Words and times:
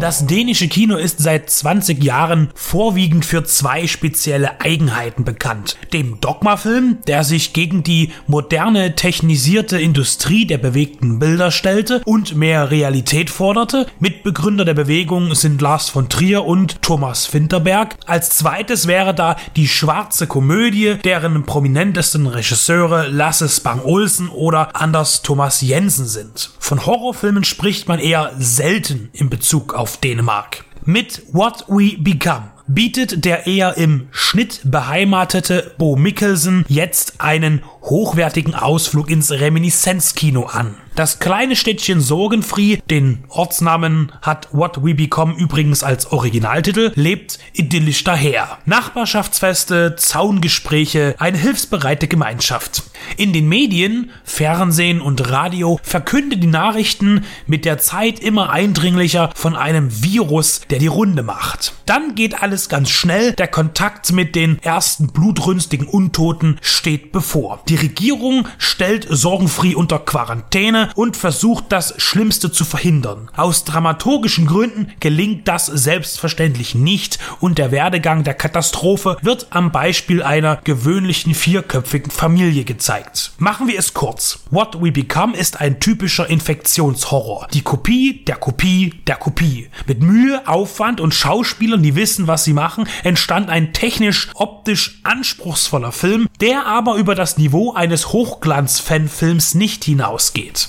Das 0.00 0.26
dänische 0.26 0.66
Kino 0.66 0.96
ist 0.96 1.18
seit 1.18 1.50
20 1.50 2.02
Jahren 2.02 2.48
vorwiegend 2.54 3.26
für 3.26 3.44
zwei 3.44 3.86
spezielle 3.86 4.58
Eigenheiten 4.58 5.24
bekannt. 5.24 5.76
Dem 5.92 6.18
Dogma-Film, 6.22 7.00
der 7.06 7.22
sich 7.22 7.52
gegen 7.52 7.82
die 7.82 8.10
moderne 8.26 8.96
technisierte 8.96 9.78
Industrie 9.78 10.46
der 10.46 10.56
bewegten 10.56 11.18
Bilder 11.18 11.50
stellte 11.50 12.00
und 12.06 12.34
mehr 12.34 12.70
Realität 12.70 13.28
forderte. 13.28 13.88
Mitbegründer 13.98 14.64
der 14.64 14.72
Bewegung 14.72 15.34
sind 15.34 15.60
Lars 15.60 15.90
von 15.90 16.08
Trier 16.08 16.46
und 16.46 16.80
Thomas 16.80 17.26
Finterberg. 17.26 17.96
Als 18.06 18.30
zweites 18.30 18.86
wäre 18.86 19.14
da 19.14 19.36
die 19.56 19.68
schwarze 19.68 20.26
Komödie, 20.26 20.96
deren 21.04 21.44
prominentesten 21.44 22.26
Regisseure 22.26 23.08
Lasse 23.08 23.50
Spang 23.50 23.82
Olsen 23.82 24.30
oder 24.30 24.80
Anders 24.80 25.20
Thomas 25.20 25.60
Jensen 25.60 26.06
sind. 26.06 26.52
Von 26.58 26.86
Horrorfilmen 26.86 27.44
spricht 27.44 27.86
man 27.86 27.98
eher 27.98 28.32
selten 28.38 29.10
in 29.12 29.28
Bezug 29.28 29.74
auf 29.74 29.89
Dänemark. 29.98 30.64
Mit 30.84 31.22
What 31.32 31.64
We 31.68 31.96
Become 31.98 32.50
bietet 32.66 33.24
der 33.24 33.46
eher 33.46 33.76
im 33.76 34.08
Schnitt 34.12 34.60
beheimatete 34.64 35.74
Bo 35.76 35.96
Mikkelsen 35.96 36.64
jetzt 36.68 37.20
einen 37.20 37.62
hochwertigen 37.82 38.54
Ausflug 38.54 39.10
ins 39.10 39.32
Reminiszenzkino 39.32 40.44
an. 40.44 40.76
Das 40.96 41.20
kleine 41.20 41.54
Städtchen 41.54 42.00
Sorgenfree, 42.00 42.78
den 42.90 43.24
Ortsnamen 43.28 44.12
hat 44.22 44.48
What 44.52 44.84
We 44.84 44.94
Become 44.94 45.34
übrigens 45.34 45.82
als 45.82 46.10
Originaltitel, 46.10 46.92
lebt 46.94 47.38
idyllisch 47.52 48.02
daher. 48.04 48.58
Nachbarschaftsfeste, 48.66 49.94
Zaungespräche, 49.96 51.14
eine 51.18 51.38
hilfsbereite 51.38 52.08
Gemeinschaft. 52.08 52.82
In 53.16 53.32
den 53.32 53.48
Medien, 53.48 54.10
Fernsehen 54.24 55.00
und 55.00 55.30
Radio 55.30 55.80
verkünden 55.82 56.40
die 56.40 56.46
Nachrichten 56.48 57.24
mit 57.46 57.64
der 57.64 57.78
Zeit 57.78 58.18
immer 58.18 58.50
eindringlicher 58.50 59.30
von 59.34 59.56
einem 59.56 60.02
Virus, 60.02 60.62
der 60.70 60.80
die 60.80 60.86
Runde 60.88 61.22
macht. 61.22 61.72
Dann 61.86 62.14
geht 62.14 62.42
alles 62.42 62.68
ganz 62.68 62.90
schnell, 62.90 63.32
der 63.32 63.48
Kontakt 63.48 64.12
mit 64.12 64.34
den 64.34 64.58
ersten 64.62 65.08
blutrünstigen 65.08 65.86
Untoten 65.86 66.58
steht 66.60 67.12
bevor. 67.12 67.62
Die 67.68 67.76
Regierung 67.76 68.46
stellt 68.58 69.06
Sorgenfree 69.08 69.74
unter 69.74 69.98
Quarantäne 69.98 70.79
und 70.94 71.16
versucht 71.16 71.66
das 71.68 71.94
Schlimmste 71.98 72.52
zu 72.52 72.64
verhindern. 72.64 73.30
Aus 73.36 73.64
dramaturgischen 73.64 74.46
Gründen 74.46 74.92
gelingt 75.00 75.48
das 75.48 75.66
selbstverständlich 75.66 76.74
nicht 76.74 77.18
und 77.40 77.58
der 77.58 77.70
Werdegang 77.70 78.24
der 78.24 78.34
Katastrophe 78.34 79.16
wird 79.22 79.48
am 79.50 79.72
Beispiel 79.72 80.22
einer 80.22 80.56
gewöhnlichen 80.64 81.34
vierköpfigen 81.34 82.10
Familie 82.10 82.64
gezeigt. 82.64 83.32
Machen 83.38 83.68
wir 83.68 83.78
es 83.78 83.94
kurz. 83.94 84.40
What 84.50 84.82
We 84.82 84.92
Become 84.92 85.36
ist 85.36 85.60
ein 85.60 85.80
typischer 85.80 86.28
Infektionshorror. 86.28 87.48
Die 87.52 87.62
Kopie 87.62 88.24
der 88.26 88.36
Kopie 88.36 88.94
der 89.06 89.16
Kopie. 89.16 89.68
Mit 89.86 90.02
Mühe, 90.02 90.46
Aufwand 90.46 91.00
und 91.00 91.14
Schauspielern, 91.14 91.82
die 91.82 91.94
wissen, 91.94 92.26
was 92.26 92.44
sie 92.44 92.52
machen, 92.52 92.86
entstand 93.04 93.48
ein 93.48 93.72
technisch, 93.72 94.28
optisch 94.34 95.00
anspruchsvoller 95.02 95.92
Film, 95.92 96.28
der 96.40 96.66
aber 96.66 96.96
über 96.96 97.14
das 97.14 97.38
Niveau 97.38 97.72
eines 97.72 98.12
Hochglanz-Fanfilms 98.12 99.54
nicht 99.54 99.84
hinausgeht. 99.84 100.68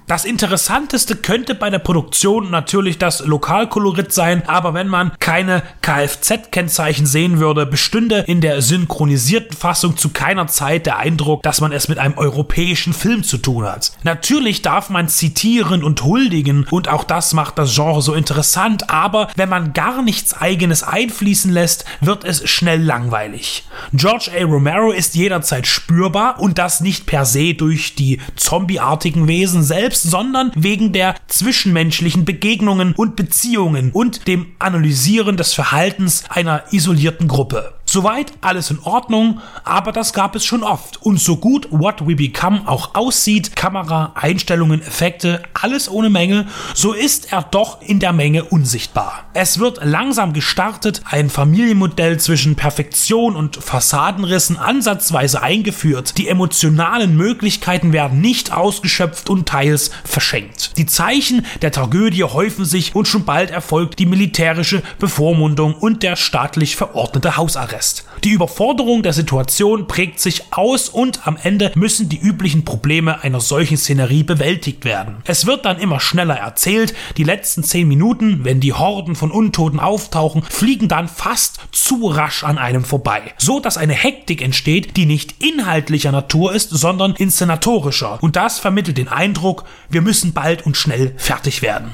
Das 0.11 0.25
Interessanteste 0.25 1.15
könnte 1.15 1.55
bei 1.55 1.69
der 1.69 1.79
Produktion 1.79 2.51
natürlich 2.51 2.97
das 2.97 3.25
Lokalkolorit 3.25 4.11
sein, 4.11 4.43
aber 4.45 4.73
wenn 4.73 4.89
man 4.89 5.13
keine 5.21 5.63
Kfz-Kennzeichen 5.81 7.05
sehen 7.05 7.39
würde, 7.39 7.65
bestünde 7.65 8.25
in 8.27 8.41
der 8.41 8.61
synchronisierten 8.61 9.55
Fassung 9.55 9.95
zu 9.95 10.09
keiner 10.09 10.47
Zeit 10.47 10.85
der 10.85 10.97
Eindruck, 10.97 11.43
dass 11.43 11.61
man 11.61 11.71
es 11.71 11.87
mit 11.87 11.97
einem 11.97 12.17
europäischen 12.17 12.91
Film 12.91 13.23
zu 13.23 13.37
tun 13.37 13.63
hat. 13.63 13.93
Natürlich 14.03 14.61
darf 14.61 14.89
man 14.89 15.07
zitieren 15.07 15.81
und 15.81 16.03
huldigen 16.03 16.67
und 16.69 16.89
auch 16.89 17.05
das 17.05 17.31
macht 17.31 17.57
das 17.57 17.73
Genre 17.73 18.01
so 18.01 18.13
interessant, 18.13 18.89
aber 18.89 19.29
wenn 19.37 19.47
man 19.47 19.71
gar 19.71 20.01
nichts 20.01 20.33
eigenes 20.33 20.83
einfließen 20.83 21.53
lässt, 21.53 21.85
wird 22.01 22.25
es 22.25 22.49
schnell 22.49 22.83
langweilig. 22.83 23.63
George 23.93 24.29
A. 24.37 24.43
Romero 24.43 24.91
ist 24.91 25.15
jederzeit 25.15 25.67
spürbar 25.67 26.41
und 26.41 26.57
das 26.57 26.81
nicht 26.81 27.05
per 27.05 27.23
se 27.23 27.53
durch 27.53 27.95
die 27.95 28.19
zombieartigen 28.35 29.29
Wesen 29.29 29.63
selbst, 29.63 30.00
sondern 30.01 30.51
wegen 30.55 30.93
der 30.93 31.15
zwischenmenschlichen 31.27 32.25
Begegnungen 32.25 32.93
und 32.95 33.15
Beziehungen 33.15 33.91
und 33.91 34.27
dem 34.27 34.47
Analysieren 34.59 35.37
des 35.37 35.53
Verhaltens 35.53 36.23
einer 36.29 36.63
isolierten 36.71 37.27
Gruppe. 37.27 37.73
Soweit 37.91 38.31
alles 38.39 38.71
in 38.71 38.79
Ordnung, 38.83 39.41
aber 39.65 39.91
das 39.91 40.13
gab 40.13 40.33
es 40.37 40.45
schon 40.45 40.63
oft. 40.63 41.01
Und 41.01 41.19
so 41.19 41.35
gut 41.35 41.67
What 41.71 42.07
We 42.07 42.15
Become 42.15 42.61
auch 42.65 42.95
aussieht, 42.95 43.57
Kamera, 43.57 44.13
Einstellungen, 44.15 44.81
Effekte, 44.81 45.43
alles 45.51 45.91
ohne 45.91 46.09
Menge, 46.09 46.47
so 46.73 46.93
ist 46.93 47.33
er 47.33 47.43
doch 47.43 47.81
in 47.81 47.99
der 47.99 48.13
Menge 48.13 48.45
unsichtbar. 48.45 49.25
Es 49.33 49.59
wird 49.59 49.83
langsam 49.83 50.31
gestartet, 50.31 51.01
ein 51.03 51.29
Familienmodell 51.29 52.17
zwischen 52.17 52.55
Perfektion 52.55 53.35
und 53.35 53.57
Fassadenrissen 53.57 54.55
ansatzweise 54.55 55.41
eingeführt. 55.43 56.17
Die 56.17 56.29
emotionalen 56.29 57.17
Möglichkeiten 57.17 57.91
werden 57.91 58.21
nicht 58.21 58.53
ausgeschöpft 58.53 59.29
und 59.29 59.49
teils 59.49 59.91
verschenkt. 60.05 60.60
Die 60.77 60.85
Zeichen 60.85 61.45
der 61.61 61.71
Tragödie 61.71 62.23
häufen 62.23 62.65
sich 62.65 62.95
und 62.95 63.07
schon 63.07 63.25
bald 63.25 63.51
erfolgt 63.51 63.99
die 63.99 64.05
militärische 64.05 64.83
Bevormundung 64.99 65.73
und 65.75 66.03
der 66.03 66.15
staatlich 66.15 66.75
verordnete 66.75 67.37
Hausarrest. 67.37 68.05
Die 68.23 68.31
Überforderung 68.31 69.03
der 69.03 69.13
Situation 69.13 69.87
prägt 69.87 70.19
sich 70.19 70.43
aus 70.51 70.89
und 70.89 71.27
am 71.27 71.37
Ende 71.41 71.71
müssen 71.75 72.07
die 72.09 72.19
üblichen 72.19 72.65
Probleme 72.65 73.23
einer 73.23 73.41
solchen 73.41 73.77
Szenerie 73.77 74.23
bewältigt 74.23 74.85
werden. 74.85 75.17
Es 75.25 75.45
wird 75.45 75.65
dann 75.65 75.79
immer 75.79 75.99
schneller 75.99 76.35
erzählt, 76.35 76.93
die 77.17 77.23
letzten 77.23 77.63
zehn 77.63 77.87
Minuten, 77.87 78.43
wenn 78.43 78.59
die 78.59 78.73
Horden 78.73 79.15
von 79.15 79.31
Untoten 79.31 79.79
auftauchen, 79.79 80.43
fliegen 80.43 80.87
dann 80.87 81.07
fast 81.07 81.59
zu 81.71 82.07
rasch 82.07 82.43
an 82.43 82.57
einem 82.57 82.83
vorbei, 82.83 83.33
so 83.37 83.59
dass 83.59 83.77
eine 83.77 83.93
Hektik 83.93 84.41
entsteht, 84.41 84.97
die 84.97 85.05
nicht 85.05 85.43
inhaltlicher 85.43 86.11
Natur 86.11 86.53
ist, 86.53 86.69
sondern 86.69 87.15
inszenatorischer 87.15 88.21
und 88.21 88.35
das 88.35 88.59
vermittelt 88.59 88.97
den 88.97 89.07
Eindruck, 89.07 89.65
wir 89.89 90.01
müssen 90.01 90.33
bald 90.33 90.60
und 90.61 90.77
schnell 90.77 91.13
fertig 91.17 91.61
werden. 91.61 91.91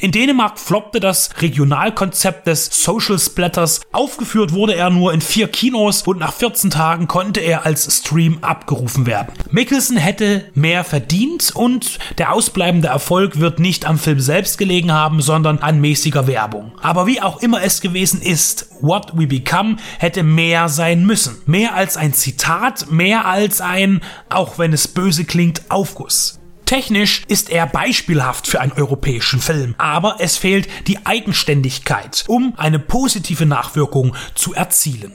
In 0.00 0.10
Dänemark 0.10 0.58
floppte 0.58 0.98
das 0.98 1.30
Regionalkonzept 1.40 2.46
des 2.46 2.66
Social 2.66 3.18
Splatters. 3.18 3.80
Aufgeführt 3.92 4.52
wurde 4.52 4.74
er 4.74 4.90
nur 4.90 5.12
in 5.12 5.20
vier 5.20 5.48
Kinos 5.48 6.02
und 6.02 6.18
nach 6.18 6.32
14 6.32 6.70
Tagen 6.70 7.06
konnte 7.06 7.40
er 7.40 7.64
als 7.64 7.98
Stream 7.98 8.38
abgerufen 8.40 9.06
werden. 9.06 9.32
Mickelson 9.50 9.96
hätte 9.96 10.44
mehr 10.54 10.82
verdient 10.82 11.52
und 11.54 11.98
der 12.18 12.32
ausbleibende 12.32 12.88
Erfolg 12.88 13.38
wird 13.38 13.60
nicht 13.60 13.86
am 13.86 13.98
Film 13.98 14.18
selbst 14.18 14.58
gelegen 14.58 14.92
haben, 14.92 15.22
sondern 15.22 15.58
an 15.58 15.80
mäßiger 15.80 16.26
Werbung. 16.26 16.72
Aber 16.82 17.06
wie 17.06 17.20
auch 17.20 17.40
immer 17.40 17.62
es 17.62 17.80
gewesen 17.80 18.20
ist, 18.20 18.68
What 18.80 19.12
We 19.16 19.28
Become 19.28 19.76
hätte 19.98 20.24
mehr 20.24 20.68
sein 20.68 21.06
müssen. 21.06 21.36
Mehr 21.46 21.74
als 21.74 21.96
ein 21.96 22.12
Zitat, 22.12 22.90
mehr 22.90 23.26
als 23.26 23.60
ein, 23.60 24.00
auch 24.28 24.58
wenn 24.58 24.72
es 24.72 24.88
böse 24.88 25.24
klingt, 25.24 25.70
Aufguss. 25.70 26.41
Technisch 26.66 27.22
ist 27.28 27.50
er 27.50 27.66
beispielhaft 27.66 28.46
für 28.46 28.60
einen 28.60 28.72
europäischen 28.72 29.40
Film, 29.40 29.74
aber 29.78 30.16
es 30.20 30.36
fehlt 30.36 30.68
die 30.86 31.04
Eigenständigkeit, 31.04 32.24
um 32.28 32.54
eine 32.56 32.78
positive 32.78 33.46
Nachwirkung 33.46 34.14
zu 34.34 34.54
erzielen. 34.54 35.12